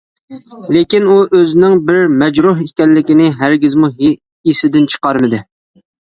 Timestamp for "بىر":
1.89-1.99